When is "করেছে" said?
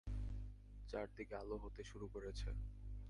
2.07-2.49